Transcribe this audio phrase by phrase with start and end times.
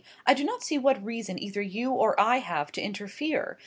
[0.25, 3.59] I do not see what reason either you or I have to interfere.